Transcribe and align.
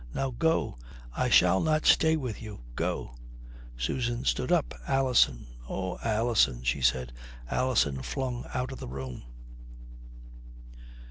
Now, 0.15 0.31
go. 0.31 0.79
I 1.15 1.29
shall 1.29 1.59
not 1.61 1.85
stay 1.85 2.17
with 2.17 2.41
you. 2.41 2.61
Go." 2.75 3.13
Susan 3.77 4.25
stood 4.25 4.51
up. 4.51 4.73
"Alison, 4.87 5.45
oh, 5.69 5.99
Alison," 6.03 6.63
she 6.63 6.81
said. 6.81 7.13
Alison 7.51 8.01
flung 8.01 8.45
out 8.51 8.71
of 8.71 8.79
the 8.79 8.87
room. 8.87 9.21